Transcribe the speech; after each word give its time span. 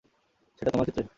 সেটা 0.57 0.69
তোমার 0.71 0.85
ক্ষেত্রে। 0.85 1.03